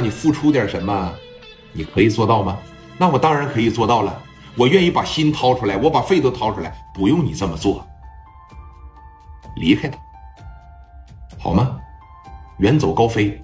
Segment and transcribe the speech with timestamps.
[0.00, 1.12] 你付出点什么，
[1.72, 2.58] 你可以做到吗？
[2.98, 4.22] 那我当然可以做到了，
[4.56, 7.86] 我愿意把心掏出来，我把肺都掏出来，不用你这么做。
[9.56, 9.98] 离开他，
[11.38, 11.78] 好吗？
[12.58, 13.42] 远走高飞。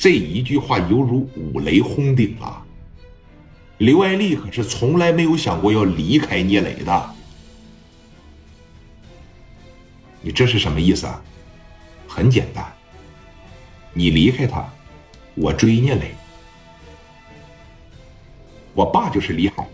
[0.00, 2.62] 这一句话犹如五雷轰顶啊！
[3.78, 7.14] 刘爱丽可是从来没有想过要离开聂磊的。
[10.28, 11.22] 你这是什么意思啊？
[12.06, 12.62] 很简单，
[13.94, 14.62] 你离开他，
[15.34, 16.14] 我追聂磊。
[18.74, 19.66] 我爸就是李海。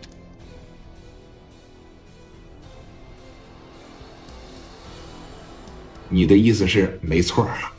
[6.08, 7.72] 你的意思是没错啊？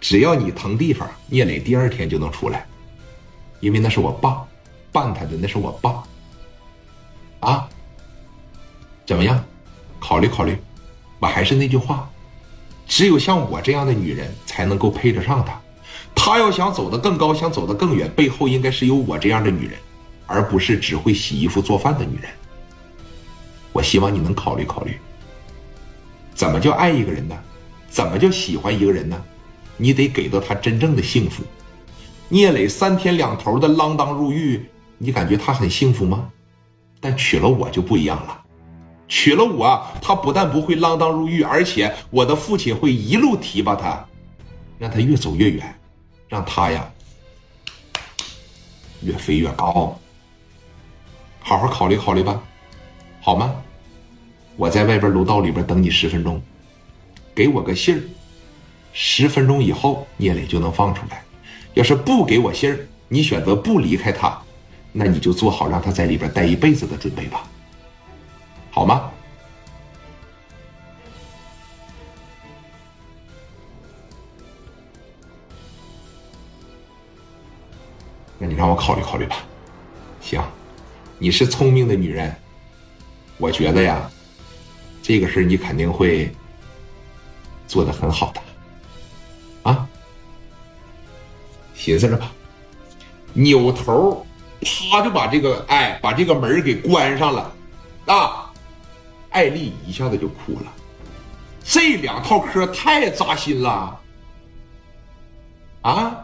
[0.00, 2.66] 只要你腾地方，聂磊第二天就能出来，
[3.60, 4.44] 因为那是我爸
[4.90, 6.02] 办他的，那是我爸。
[7.38, 7.68] 啊？
[9.06, 9.44] 怎么样？
[10.00, 10.58] 考虑考虑。
[11.22, 12.10] 我还是那句话，
[12.84, 15.56] 只有像我这样的女人才能够配得上他。
[16.16, 19.78] 他要想走得更高，想走得更远，背后应该是有我这样的女人，
[20.26, 22.28] 而不是只会洗衣服做饭的女人。
[23.72, 24.98] 我希望你能考虑考虑。
[26.34, 27.38] 怎么叫爱一个人呢？
[27.88, 29.22] 怎么叫喜欢一个人呢？
[29.76, 31.44] 你得给到他真正的幸福。
[32.28, 34.60] 聂磊三天两头的锒铛入狱，
[34.98, 36.28] 你感觉他很幸福吗？
[36.98, 38.41] 但娶了我就不一样了，
[39.14, 44.02] 娶了我，他不但不会锒铛入狱，而且我的父亲会一路提拔他，
[44.78, 45.78] 让他越走越远，
[46.30, 46.90] 让他呀
[49.02, 50.00] 越飞越高。
[51.40, 52.42] 好好考虑考虑吧，
[53.20, 53.54] 好吗？
[54.56, 56.42] 我在外边楼道里边等你十分钟，
[57.34, 58.00] 给我个信儿。
[58.94, 61.22] 十分钟以后，聂磊就能放出来。
[61.74, 64.40] 要是不给我信儿，你选择不离开他，
[64.90, 67.46] 那你就做好让他在里边待一辈子的准备吧，
[68.74, 69.10] 好吗？
[78.38, 79.36] 那你让我考虑考虑吧。
[80.20, 80.42] 行，
[81.18, 82.34] 你是聪明的女人，
[83.36, 84.10] 我觉得呀，
[85.02, 86.34] 这个事你肯定会
[87.68, 88.40] 做的很好的。
[89.70, 89.86] 啊，
[91.74, 92.32] 寻思着吧，
[93.34, 94.26] 扭头，
[94.62, 97.54] 啪就把这个哎，把这个门给关上了。
[98.06, 98.41] 啊，
[99.32, 100.72] 艾丽一下子就哭了，
[101.64, 103.98] 这两套嗑太扎心了。
[105.80, 106.16] 啊，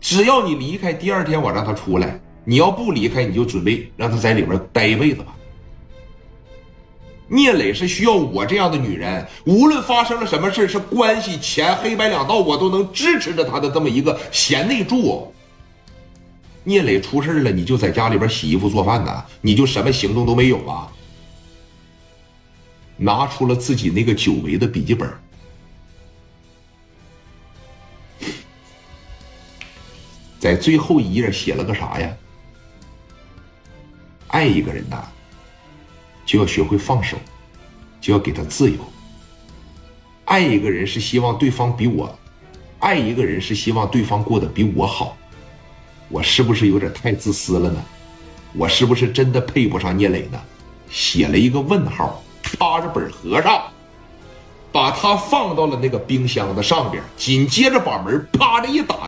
[0.00, 5.34] 只要你离开，第二天我让他出来；你要不离开，你就准备让他在里边待一辈子吧。
[7.28, 15.32] 聂磊是需要我这样的女人，无论发生了什么事是关系、钱、黑白两道，我都能支持着他的这么一个贤内助。
[16.64, 20.90] 聂磊出事了，你就在家里边洗衣服做饭呢，你就什么行动都没有啊？
[22.98, 25.08] 拿出了自己那个久违的笔记本，
[30.38, 32.14] 在最后一页写了个啥呀？
[34.26, 35.02] 爱一个人呐。
[36.26, 37.16] 就要学会放手，
[38.02, 38.76] 就要给他自由。
[40.26, 42.18] 爱一个人是希望对方比我，
[42.80, 45.16] 爱一个人是希望对方过得比我好。
[46.10, 47.82] 我是不是有点太自私了呢？
[48.52, 50.38] 我是不是真的配不上聂磊呢？
[50.90, 52.22] 写了一个问号，
[52.56, 53.62] 趴着本合上，
[54.72, 59.06] 把它放到了那个冰箱的上边，紧接着把门啪的一打。